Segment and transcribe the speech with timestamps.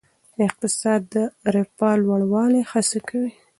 [0.47, 1.15] اقتصاد د
[1.55, 3.31] رفاه لوړولو هڅه کوي.